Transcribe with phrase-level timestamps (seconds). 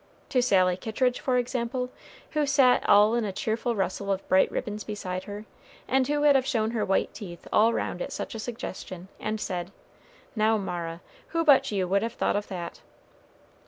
[0.29, 1.91] to Sally Kittridge, for example,
[2.31, 5.45] who sat all in a cheerful rustle of bright ribbons beside her,
[5.87, 9.39] and who would have shown her white teeth all round at such a suggestion, and
[9.39, 9.71] said,
[10.35, 12.79] "Now, Mara, who but you would have thought of that?"